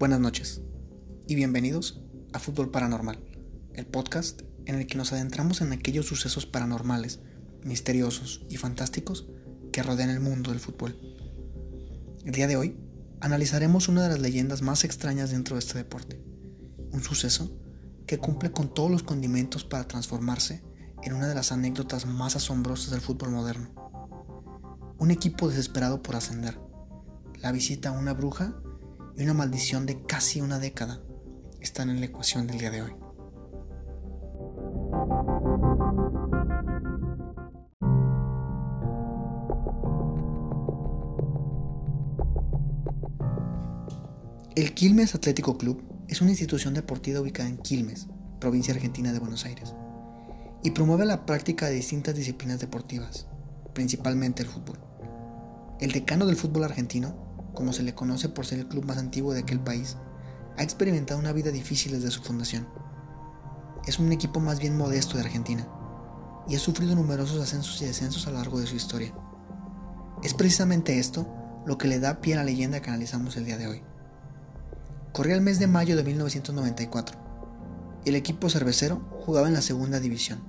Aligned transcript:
Buenas 0.00 0.18
noches 0.18 0.62
y 1.26 1.34
bienvenidos 1.34 2.00
a 2.32 2.38
Fútbol 2.38 2.70
Paranormal, 2.70 3.22
el 3.74 3.84
podcast 3.84 4.40
en 4.64 4.76
el 4.76 4.86
que 4.86 4.96
nos 4.96 5.12
adentramos 5.12 5.60
en 5.60 5.74
aquellos 5.74 6.06
sucesos 6.06 6.46
paranormales, 6.46 7.20
misteriosos 7.64 8.46
y 8.48 8.56
fantásticos 8.56 9.28
que 9.70 9.82
rodean 9.82 10.08
el 10.08 10.20
mundo 10.20 10.52
del 10.52 10.60
fútbol. 10.60 10.98
El 12.24 12.32
día 12.32 12.46
de 12.46 12.56
hoy 12.56 12.78
analizaremos 13.20 13.88
una 13.88 14.02
de 14.04 14.08
las 14.08 14.20
leyendas 14.20 14.62
más 14.62 14.84
extrañas 14.84 15.32
dentro 15.32 15.56
de 15.56 15.60
este 15.60 15.76
deporte, 15.76 16.24
un 16.92 17.02
suceso 17.02 17.54
que 18.06 18.16
cumple 18.16 18.52
con 18.52 18.72
todos 18.72 18.90
los 18.90 19.02
condimentos 19.02 19.64
para 19.64 19.86
transformarse 19.86 20.64
en 21.02 21.12
una 21.12 21.28
de 21.28 21.34
las 21.34 21.52
anécdotas 21.52 22.06
más 22.06 22.36
asombrosas 22.36 22.90
del 22.90 23.02
fútbol 23.02 23.32
moderno. 23.32 23.68
Un 24.96 25.10
equipo 25.10 25.50
desesperado 25.50 26.02
por 26.02 26.16
ascender, 26.16 26.58
la 27.42 27.52
visita 27.52 27.90
a 27.90 27.98
una 27.98 28.14
bruja 28.14 28.62
y 29.20 29.22
una 29.22 29.34
maldición 29.34 29.84
de 29.84 30.02
casi 30.06 30.40
una 30.40 30.58
década 30.58 31.02
están 31.60 31.90
en 31.90 32.00
la 32.00 32.06
ecuación 32.06 32.46
del 32.46 32.58
día 32.58 32.70
de 32.70 32.80
hoy. 32.80 32.92
El 44.56 44.72
Quilmes 44.72 45.14
Atlético 45.14 45.58
Club 45.58 45.82
es 46.08 46.22
una 46.22 46.30
institución 46.30 46.72
deportiva 46.72 47.20
ubicada 47.20 47.50
en 47.50 47.58
Quilmes, 47.58 48.06
provincia 48.40 48.72
argentina 48.72 49.12
de 49.12 49.18
Buenos 49.18 49.44
Aires, 49.44 49.74
y 50.62 50.70
promueve 50.70 51.04
la 51.04 51.26
práctica 51.26 51.66
de 51.66 51.74
distintas 51.74 52.16
disciplinas 52.16 52.58
deportivas, 52.58 53.26
principalmente 53.74 54.42
el 54.42 54.48
fútbol. 54.48 54.80
El 55.78 55.92
decano 55.92 56.24
del 56.24 56.36
fútbol 56.36 56.64
argentino 56.64 57.29
como 57.54 57.72
se 57.72 57.82
le 57.82 57.94
conoce 57.94 58.28
por 58.28 58.46
ser 58.46 58.60
el 58.60 58.68
club 58.68 58.84
más 58.84 58.98
antiguo 58.98 59.32
de 59.32 59.40
aquel 59.40 59.60
país, 59.60 59.96
ha 60.56 60.62
experimentado 60.62 61.18
una 61.18 61.32
vida 61.32 61.50
difícil 61.50 61.92
desde 61.92 62.10
su 62.10 62.22
fundación. 62.22 62.68
Es 63.86 63.98
un 63.98 64.12
equipo 64.12 64.40
más 64.40 64.58
bien 64.60 64.76
modesto 64.76 65.16
de 65.16 65.24
Argentina 65.24 65.66
y 66.48 66.56
ha 66.56 66.58
sufrido 66.58 66.94
numerosos 66.94 67.40
ascensos 67.40 67.80
y 67.80 67.86
descensos 67.86 68.26
a 68.26 68.30
lo 68.30 68.38
largo 68.38 68.60
de 68.60 68.66
su 68.66 68.76
historia. 68.76 69.14
Es 70.22 70.34
precisamente 70.34 70.98
esto 70.98 71.26
lo 71.66 71.78
que 71.78 71.88
le 71.88 71.98
da 71.98 72.20
pie 72.20 72.34
a 72.34 72.38
la 72.38 72.44
leyenda 72.44 72.80
que 72.80 72.90
analizamos 72.90 73.36
el 73.36 73.44
día 73.44 73.56
de 73.56 73.68
hoy. 73.68 73.82
Corría 75.12 75.34
el 75.34 75.40
mes 75.40 75.58
de 75.58 75.66
mayo 75.66 75.96
de 75.96 76.04
1994 76.04 77.18
y 78.04 78.08
el 78.10 78.14
equipo 78.16 78.48
cervecero 78.48 79.00
jugaba 79.24 79.48
en 79.48 79.54
la 79.54 79.62
segunda 79.62 80.00
división. 80.00 80.40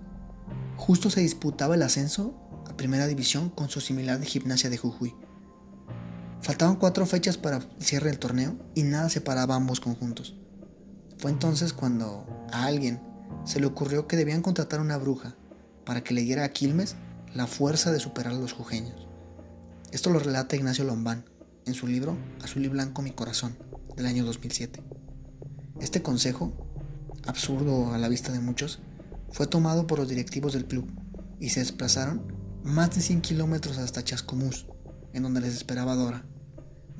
Justo 0.77 1.09
se 1.09 1.21
disputaba 1.21 1.75
el 1.75 1.83
ascenso 1.83 2.33
a 2.69 2.75
primera 2.75 3.07
división 3.07 3.49
con 3.49 3.69
su 3.69 3.81
similar 3.81 4.19
de 4.19 4.25
gimnasia 4.25 4.69
de 4.69 4.77
Jujuy. 4.77 5.15
Faltaban 6.41 6.77
cuatro 6.77 7.05
fechas 7.05 7.37
para 7.37 7.57
el 7.57 7.67
cierre 7.79 8.09
del 8.09 8.19
torneo 8.19 8.55
y 8.73 8.83
nada 8.83 9.09
separaba 9.09 9.55
ambos 9.55 9.79
conjuntos. 9.79 10.35
Fue 11.17 11.29
entonces 11.29 11.71
cuando 11.71 12.25
a 12.51 12.65
alguien 12.65 12.99
se 13.45 13.59
le 13.59 13.67
ocurrió 13.67 14.07
que 14.07 14.17
debían 14.17 14.41
contratar 14.41 14.79
una 14.79 14.97
bruja 14.97 15.35
para 15.85 16.03
que 16.03 16.15
le 16.15 16.21
diera 16.21 16.43
a 16.43 16.49
Quilmes 16.49 16.95
la 17.35 17.45
fuerza 17.45 17.91
de 17.91 17.99
superar 17.99 18.33
a 18.33 18.39
los 18.39 18.53
jujeños. 18.53 19.07
Esto 19.91 20.09
lo 20.09 20.19
relata 20.19 20.55
Ignacio 20.55 20.83
Lombán 20.83 21.25
en 21.65 21.75
su 21.75 21.85
libro 21.85 22.17
Azul 22.43 22.65
y 22.65 22.69
Blanco 22.69 23.03
Mi 23.03 23.11
Corazón 23.11 23.55
del 23.95 24.07
año 24.07 24.25
2007. 24.25 24.81
Este 25.79 26.01
consejo, 26.01 26.53
absurdo 27.27 27.93
a 27.93 27.97
la 27.97 28.09
vista 28.09 28.31
de 28.31 28.39
muchos, 28.39 28.79
fue 29.31 29.47
tomado 29.47 29.85
por 29.85 29.99
los 29.99 30.09
directivos 30.09 30.53
del 30.53 30.65
club 30.65 30.89
y 31.39 31.49
se 31.49 31.59
desplazaron 31.59 32.23
más 32.63 32.95
de 32.95 33.01
100 33.01 33.21
kilómetros 33.21 33.77
hasta 33.77 34.03
Chascomús, 34.03 34.65
en 35.13 35.23
donde 35.23 35.41
les 35.41 35.55
esperaba 35.55 35.95
Dora, 35.95 36.25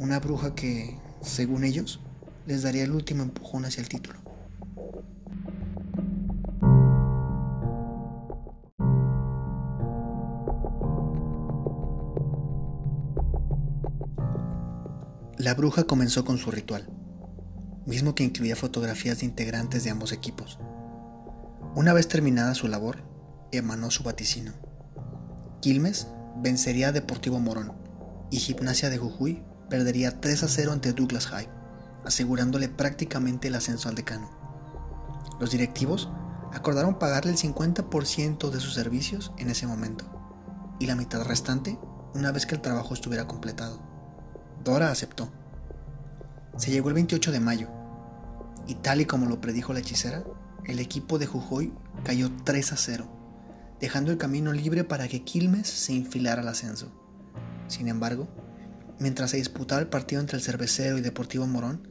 una 0.01 0.19
bruja 0.19 0.55
que, 0.55 0.97
según 1.21 1.63
ellos, 1.63 1.99
les 2.47 2.63
daría 2.63 2.83
el 2.83 2.91
último 2.91 3.21
empujón 3.21 3.65
hacia 3.65 3.81
el 3.81 3.87
título. 3.87 4.19
La 15.37 15.53
bruja 15.53 15.83
comenzó 15.83 16.25
con 16.25 16.39
su 16.39 16.49
ritual, 16.49 16.89
mismo 17.85 18.15
que 18.15 18.23
incluía 18.23 18.55
fotografías 18.55 19.19
de 19.19 19.27
integrantes 19.27 19.83
de 19.83 19.91
ambos 19.91 20.11
equipos. 20.13 20.57
Una 21.75 21.93
vez 21.93 22.07
terminada 22.07 22.55
su 22.55 22.67
labor, 22.67 23.03
emanó 23.51 23.91
su 23.91 24.01
vaticino. 24.01 24.53
Quilmes 25.61 26.07
vencería 26.37 26.87
a 26.87 26.91
Deportivo 26.91 27.39
Morón 27.39 27.73
y 28.31 28.37
Gimnasia 28.37 28.89
de 28.89 28.97
Jujuy 28.97 29.43
perdería 29.71 30.19
3 30.19 30.43
a 30.43 30.47
0 30.49 30.73
ante 30.73 30.91
Douglas 30.91 31.27
High, 31.27 31.47
asegurándole 32.03 32.67
prácticamente 32.67 33.47
el 33.47 33.55
ascenso 33.55 33.87
al 33.87 33.95
decano. 33.95 34.29
Los 35.39 35.51
directivos 35.51 36.09
acordaron 36.51 36.99
pagarle 36.99 37.31
el 37.31 37.37
50% 37.37 38.49
de 38.49 38.59
sus 38.59 38.73
servicios 38.73 39.31
en 39.37 39.49
ese 39.49 39.65
momento 39.65 40.05
y 40.77 40.87
la 40.87 40.95
mitad 40.95 41.23
restante 41.23 41.79
una 42.13 42.33
vez 42.33 42.45
que 42.45 42.55
el 42.55 42.61
trabajo 42.61 42.93
estuviera 42.93 43.27
completado. 43.27 43.81
Dora 44.61 44.91
aceptó. 44.91 45.31
Se 46.57 46.69
llegó 46.69 46.89
el 46.89 46.95
28 46.95 47.31
de 47.31 47.39
mayo 47.39 47.69
y 48.67 48.75
tal 48.75 48.99
y 48.99 49.05
como 49.05 49.25
lo 49.25 49.39
predijo 49.39 49.71
la 49.71 49.79
hechicera, 49.79 50.25
el 50.65 50.79
equipo 50.79 51.17
de 51.17 51.27
Jujuy 51.27 51.73
cayó 52.03 52.29
3 52.43 52.73
a 52.73 52.75
0, 52.75 53.05
dejando 53.79 54.11
el 54.11 54.17
camino 54.17 54.51
libre 54.51 54.83
para 54.83 55.07
que 55.07 55.23
Quilmes 55.23 55.69
se 55.69 55.93
infilara 55.93 56.41
al 56.41 56.49
ascenso. 56.49 56.91
Sin 57.69 57.87
embargo, 57.87 58.27
mientras 59.01 59.31
se 59.31 59.37
disputaba 59.37 59.81
el 59.81 59.87
partido 59.87 60.21
entre 60.21 60.37
el 60.37 60.43
Cervecero 60.43 60.95
y 60.95 61.01
Deportivo 61.01 61.47
Morón, 61.47 61.87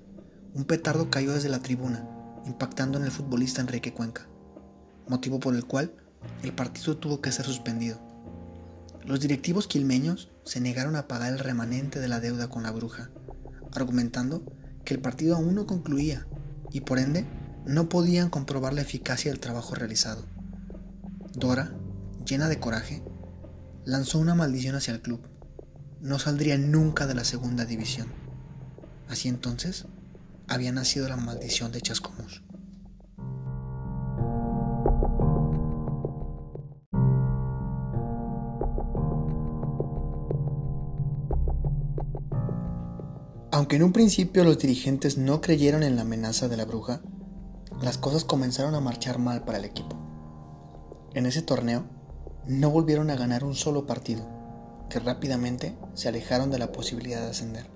un 0.54 0.64
petardo 0.64 1.10
cayó 1.10 1.32
desde 1.32 1.48
la 1.48 1.58
tribuna, 1.58 2.08
impactando 2.46 2.98
en 2.98 3.04
el 3.04 3.10
futbolista 3.10 3.60
Enrique 3.60 3.92
Cuenca, 3.92 4.28
motivo 5.08 5.40
por 5.40 5.56
el 5.56 5.64
cual 5.64 5.92
el 6.44 6.52
partido 6.52 6.98
tuvo 6.98 7.20
que 7.20 7.32
ser 7.32 7.46
suspendido. 7.46 7.98
Los 9.04 9.18
directivos 9.18 9.66
quilmeños 9.66 10.30
se 10.44 10.60
negaron 10.60 10.94
a 10.94 11.08
pagar 11.08 11.32
el 11.32 11.40
remanente 11.40 11.98
de 11.98 12.06
la 12.06 12.20
deuda 12.20 12.48
con 12.48 12.62
la 12.62 12.70
bruja, 12.70 13.10
argumentando 13.74 14.44
que 14.84 14.94
el 14.94 15.00
partido 15.00 15.34
aún 15.34 15.56
no 15.56 15.66
concluía 15.66 16.28
y 16.70 16.82
por 16.82 17.00
ende 17.00 17.26
no 17.66 17.88
podían 17.88 18.30
comprobar 18.30 18.72
la 18.72 18.82
eficacia 18.82 19.32
del 19.32 19.40
trabajo 19.40 19.74
realizado. 19.74 20.26
Dora, 21.34 21.72
llena 22.24 22.48
de 22.48 22.60
coraje, 22.60 23.02
lanzó 23.84 24.20
una 24.20 24.36
maldición 24.36 24.76
hacia 24.76 24.94
el 24.94 25.02
club, 25.02 25.29
no 26.00 26.18
saldría 26.18 26.56
nunca 26.56 27.06
de 27.06 27.14
la 27.14 27.24
segunda 27.24 27.64
división. 27.64 28.08
Así 29.08 29.28
entonces 29.28 29.86
había 30.48 30.72
nacido 30.72 31.08
la 31.08 31.16
maldición 31.16 31.72
de 31.72 31.80
Chascomús. 31.80 32.42
Aunque 43.52 43.76
en 43.76 43.82
un 43.82 43.92
principio 43.92 44.42
los 44.42 44.58
dirigentes 44.58 45.18
no 45.18 45.40
creyeron 45.42 45.82
en 45.82 45.96
la 45.96 46.02
amenaza 46.02 46.48
de 46.48 46.56
la 46.56 46.64
bruja, 46.64 47.02
las 47.82 47.98
cosas 47.98 48.24
comenzaron 48.24 48.74
a 48.74 48.80
marchar 48.80 49.18
mal 49.18 49.44
para 49.44 49.58
el 49.58 49.64
equipo. 49.66 49.96
En 51.12 51.26
ese 51.26 51.42
torneo 51.42 51.84
no 52.46 52.70
volvieron 52.70 53.10
a 53.10 53.16
ganar 53.16 53.44
un 53.44 53.54
solo 53.54 53.86
partido 53.86 54.39
que 54.90 54.98
rápidamente 54.98 55.78
se 55.94 56.08
alejaron 56.08 56.50
de 56.50 56.58
la 56.58 56.72
posibilidad 56.72 57.22
de 57.22 57.30
ascender. 57.30 57.70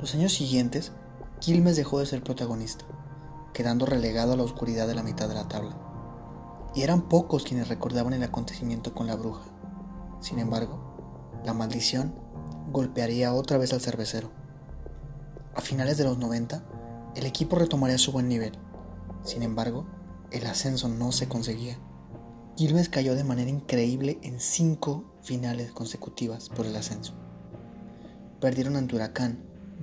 Los 0.00 0.16
años 0.16 0.32
siguientes, 0.32 0.90
Quilmes 1.38 1.76
dejó 1.76 2.00
de 2.00 2.06
ser 2.06 2.24
protagonista, 2.24 2.84
quedando 3.52 3.86
relegado 3.86 4.32
a 4.32 4.36
la 4.36 4.42
oscuridad 4.42 4.88
de 4.88 4.96
la 4.96 5.04
mitad 5.04 5.28
de 5.28 5.34
la 5.34 5.46
tabla. 5.46 5.76
Y 6.74 6.82
eran 6.82 7.08
pocos 7.08 7.44
quienes 7.44 7.68
recordaban 7.68 8.14
el 8.14 8.24
acontecimiento 8.24 8.94
con 8.94 9.06
la 9.06 9.14
bruja. 9.14 9.44
Sin 10.20 10.40
embargo, 10.40 11.40
la 11.44 11.52
maldición 11.52 12.14
golpearía 12.72 13.32
otra 13.32 13.58
vez 13.58 13.72
al 13.72 13.80
cervecero. 13.80 14.32
A 15.54 15.60
finales 15.60 15.98
de 15.98 16.04
los 16.04 16.18
90, 16.18 16.64
el 17.14 17.26
equipo 17.26 17.56
retomaría 17.56 17.98
su 17.98 18.10
buen 18.10 18.28
nivel. 18.28 18.58
Sin 19.22 19.42
embargo, 19.42 19.86
el 20.30 20.46
ascenso 20.46 20.88
no 20.88 21.12
se 21.12 21.28
conseguía. 21.28 21.78
Quilmes 22.56 22.88
cayó 22.88 23.14
de 23.14 23.24
manera 23.24 23.50
increíble 23.50 24.18
en 24.22 24.40
cinco 24.40 25.11
finales 25.22 25.72
consecutivas 25.72 26.48
por 26.48 26.66
el 26.66 26.76
ascenso. 26.76 27.14
Perdieron 28.40 28.76
ante 28.76 28.96
Huracán, 28.96 29.38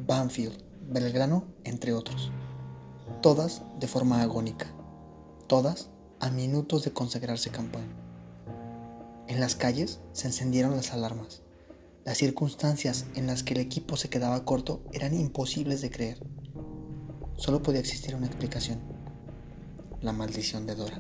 Banfield, 0.05 0.57
Belgrano, 0.89 1.45
entre 1.63 1.93
otros. 1.93 2.31
Todas 3.21 3.61
de 3.79 3.87
forma 3.87 4.21
agónica. 4.21 4.67
Todas 5.47 5.89
a 6.19 6.29
minutos 6.29 6.83
de 6.83 6.91
consagrarse 6.91 7.49
campeón. 7.49 7.87
En 9.27 9.39
las 9.39 9.55
calles 9.55 9.99
se 10.11 10.27
encendieron 10.27 10.75
las 10.75 10.93
alarmas. 10.93 11.41
Las 12.03 12.17
circunstancias 12.17 13.05
en 13.15 13.27
las 13.27 13.43
que 13.43 13.53
el 13.53 13.59
equipo 13.59 13.95
se 13.95 14.09
quedaba 14.09 14.43
corto 14.43 14.81
eran 14.91 15.13
imposibles 15.13 15.81
de 15.81 15.91
creer. 15.91 16.25
Solo 17.37 17.61
podía 17.61 17.79
existir 17.79 18.15
una 18.15 18.25
explicación. 18.25 18.79
La 20.01 20.11
maldición 20.11 20.65
de 20.65 20.75
Dora. 20.75 20.99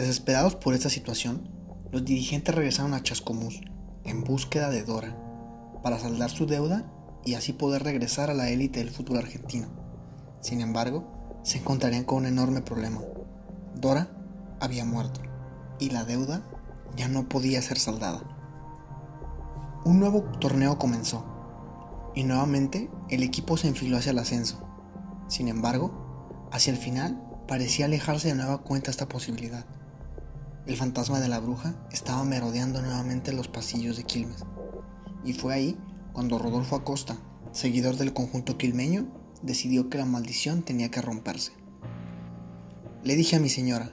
Desesperados 0.00 0.56
por 0.56 0.72
esta 0.72 0.88
situación, 0.88 1.46
los 1.92 2.06
dirigentes 2.06 2.54
regresaron 2.54 2.94
a 2.94 3.02
Chascomús 3.02 3.60
en 4.04 4.24
búsqueda 4.24 4.70
de 4.70 4.82
Dora 4.82 5.14
para 5.82 5.98
saldar 5.98 6.30
su 6.30 6.46
deuda 6.46 6.90
y 7.22 7.34
así 7.34 7.52
poder 7.52 7.82
regresar 7.82 8.30
a 8.30 8.34
la 8.34 8.48
élite 8.48 8.78
del 8.78 8.88
fútbol 8.88 9.18
argentino. 9.18 9.68
Sin 10.40 10.62
embargo, 10.62 11.38
se 11.42 11.58
encontrarían 11.58 12.04
con 12.04 12.20
un 12.20 12.26
enorme 12.26 12.62
problema. 12.62 13.02
Dora 13.74 14.08
había 14.58 14.86
muerto 14.86 15.20
y 15.78 15.90
la 15.90 16.04
deuda 16.04 16.46
ya 16.96 17.08
no 17.08 17.28
podía 17.28 17.60
ser 17.60 17.78
saldada. 17.78 18.22
Un 19.84 20.00
nuevo 20.00 20.22
torneo 20.40 20.78
comenzó 20.78 21.26
y 22.14 22.24
nuevamente 22.24 22.90
el 23.10 23.22
equipo 23.22 23.58
se 23.58 23.68
enfiló 23.68 23.98
hacia 23.98 24.12
el 24.12 24.18
ascenso. 24.18 24.66
Sin 25.28 25.48
embargo, 25.48 26.48
hacia 26.52 26.72
el 26.72 26.78
final 26.78 27.22
parecía 27.46 27.84
alejarse 27.84 28.28
de 28.28 28.34
nueva 28.36 28.62
cuenta 28.62 28.90
esta 28.90 29.06
posibilidad. 29.06 29.66
El 30.66 30.76
fantasma 30.76 31.20
de 31.20 31.28
la 31.28 31.40
bruja 31.40 31.74
estaba 31.90 32.22
merodeando 32.24 32.82
nuevamente 32.82 33.32
los 33.32 33.48
pasillos 33.48 33.96
de 33.96 34.04
Quilmes. 34.04 34.44
Y 35.24 35.32
fue 35.32 35.54
ahí 35.54 35.78
cuando 36.12 36.38
Rodolfo 36.38 36.76
Acosta, 36.76 37.16
seguidor 37.52 37.96
del 37.96 38.12
conjunto 38.12 38.58
quilmeño, 38.58 39.08
decidió 39.42 39.88
que 39.88 39.98
la 39.98 40.04
maldición 40.04 40.62
tenía 40.62 40.90
que 40.90 41.00
romperse. 41.00 41.52
Le 43.02 43.16
dije 43.16 43.36
a 43.36 43.40
mi 43.40 43.48
señora, 43.48 43.90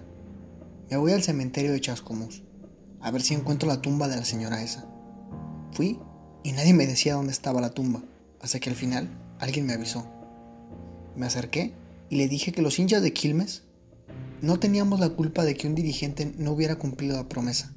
me 0.89 0.97
voy 0.97 1.13
al 1.13 1.23
cementerio 1.23 1.71
de 1.71 1.81
Chascomús, 1.81 2.43
a 3.01 3.11
ver 3.11 3.21
si 3.21 3.33
encuentro 3.33 3.69
la 3.69 3.81
tumba 3.81 4.07
de 4.07 4.17
la 4.17 4.25
señora 4.25 4.61
esa. 4.61 4.89
Fui 5.71 5.99
y 6.43 6.51
nadie 6.51 6.73
me 6.73 6.87
decía 6.87 7.15
dónde 7.15 7.31
estaba 7.31 7.61
la 7.61 7.71
tumba, 7.71 8.01
hasta 8.41 8.59
que 8.59 8.69
al 8.69 8.75
final 8.75 9.09
alguien 9.39 9.65
me 9.65 9.73
avisó. 9.73 10.07
Me 11.15 11.25
acerqué 11.25 11.73
y 12.09 12.17
le 12.17 12.27
dije 12.27 12.51
que 12.51 12.61
los 12.61 12.79
hinchas 12.79 13.01
de 13.01 13.13
Quilmes 13.13 13.66
no 14.41 14.59
teníamos 14.59 14.99
la 14.99 15.09
culpa 15.09 15.43
de 15.43 15.55
que 15.55 15.67
un 15.67 15.75
dirigente 15.75 16.33
no 16.37 16.51
hubiera 16.51 16.75
cumplido 16.75 17.15
la 17.15 17.27
promesa. 17.27 17.73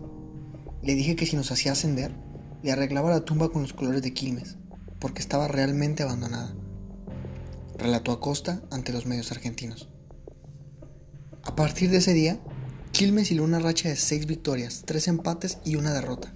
Le 0.83 0.95
dije 0.95 1.17
que 1.17 1.27
si 1.27 1.37
nos 1.37 1.51
hacía 1.51 1.73
ascender, 1.73 2.15
le 2.63 2.73
arreglaba 2.73 3.11
la 3.11 3.25
tumba 3.25 3.51
con 3.51 3.63
los 3.63 3.73
colores 3.73 4.03
de 4.03 4.13
Quilmes, 4.13 4.57
porque 4.99 5.21
estaba 5.23 5.49
realmente 5.49 6.03
abandonada. 6.03 6.55
Relató 7.79 8.13
Acosta 8.13 8.63
ante 8.71 8.93
los 8.93 9.07
medios 9.07 9.33
argentinos. 9.33 9.89
A 11.43 11.57
partir 11.57 11.91
de 11.91 11.99
ese 11.99 12.13
día, 12.13 12.39
Quilmes 12.93 13.31
hiló 13.31 13.45
una 13.45 13.61
racha 13.61 13.89
de 13.89 13.97
seis 13.97 14.27
victorias, 14.27 14.83
tres 14.85 15.09
empates 15.09 15.59
y 15.65 15.77
una 15.77 15.95
derrota, 15.95 16.35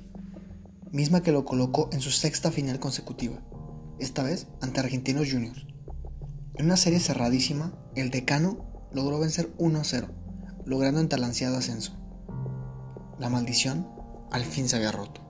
misma 0.91 1.23
que 1.23 1.33
lo 1.33 1.45
colocó 1.45 1.91
en 1.93 2.01
su 2.01 2.11
sexta 2.11 2.51
final 2.51 2.79
consecutiva, 2.79 3.43
esta 3.99 4.23
vez 4.23 4.47
ante 4.63 4.81
Argentinos 4.81 5.31
Juniors. 5.31 5.67
En 6.55 6.67
una 6.67 6.77
serie 6.77 7.01
cerradísima, 7.01 7.77
el 7.95 8.11
decano 8.11 8.74
logró 8.95 9.19
vencer 9.19 9.53
1 9.59 9.81
a 9.81 9.85
0, 9.85 10.09
logrando 10.65 11.01
un 11.01 11.09
talanceado 11.09 11.59
ascenso. 11.59 11.93
La 13.19 13.29
maldición 13.29 13.89
al 14.31 14.45
fin 14.45 14.69
se 14.69 14.77
había 14.77 14.93
roto. 14.93 15.21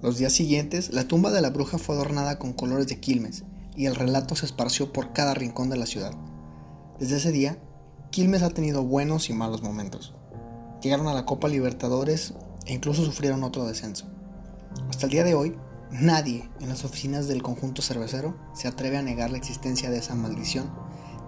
Los 0.00 0.18
días 0.18 0.34
siguientes, 0.34 0.92
la 0.92 1.08
tumba 1.08 1.30
de 1.30 1.40
la 1.40 1.50
bruja 1.50 1.78
fue 1.78 1.94
adornada 1.94 2.38
con 2.38 2.52
colores 2.52 2.86
de 2.88 3.00
Quilmes 3.00 3.44
y 3.74 3.86
el 3.86 3.94
relato 3.94 4.36
se 4.36 4.46
esparció 4.46 4.92
por 4.92 5.12
cada 5.12 5.34
rincón 5.34 5.70
de 5.70 5.78
la 5.78 5.86
ciudad. 5.86 6.12
Desde 7.00 7.16
ese 7.16 7.32
día, 7.32 7.58
Quilmes 8.10 8.42
ha 8.42 8.50
tenido 8.50 8.84
buenos 8.84 9.30
y 9.30 9.32
malos 9.32 9.62
momentos. 9.62 10.14
Llegaron 10.84 11.08
a 11.08 11.14
la 11.14 11.24
Copa 11.24 11.48
Libertadores 11.48 12.34
e 12.66 12.74
incluso 12.74 13.06
sufrieron 13.06 13.42
otro 13.42 13.64
descenso. 13.64 14.04
Hasta 14.90 15.06
el 15.06 15.12
día 15.12 15.24
de 15.24 15.34
hoy, 15.34 15.56
nadie 15.90 16.50
en 16.60 16.68
las 16.68 16.84
oficinas 16.84 17.26
del 17.26 17.42
conjunto 17.42 17.80
cervecero 17.80 18.36
se 18.52 18.68
atreve 18.68 18.98
a 18.98 19.02
negar 19.02 19.30
la 19.30 19.38
existencia 19.38 19.88
de 19.88 19.96
esa 19.96 20.14
maldición 20.14 20.70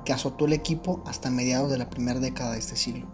que 0.04 0.12
azotó 0.12 0.44
el 0.44 0.52
equipo 0.52 1.02
hasta 1.06 1.30
mediados 1.30 1.70
de 1.70 1.78
la 1.78 1.88
primera 1.88 2.20
década 2.20 2.52
de 2.52 2.58
este 2.58 2.76
siglo. 2.76 3.08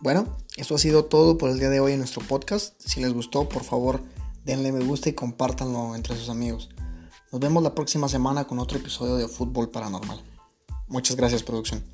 Bueno, 0.00 0.26
eso 0.56 0.74
ha 0.74 0.78
sido 0.78 1.04
todo 1.04 1.38
por 1.38 1.50
el 1.50 1.60
día 1.60 1.70
de 1.70 1.78
hoy 1.78 1.92
en 1.92 1.98
nuestro 1.98 2.20
podcast. 2.26 2.74
Si 2.80 3.00
les 3.00 3.12
gustó, 3.14 3.48
por 3.48 3.62
favor, 3.62 4.00
denle 4.44 4.72
me 4.72 4.84
gusta 4.84 5.08
y 5.08 5.14
compártanlo 5.14 5.94
entre 5.94 6.16
sus 6.16 6.28
amigos. 6.28 6.70
Nos 7.32 7.40
vemos 7.40 7.62
la 7.62 7.74
próxima 7.74 8.08
semana 8.08 8.44
con 8.44 8.58
otro 8.58 8.78
episodio 8.78 9.16
de 9.16 9.28
Fútbol 9.28 9.70
Paranormal. 9.70 10.22
Muchas 10.86 11.16
gracias, 11.16 11.42
producción. 11.42 11.93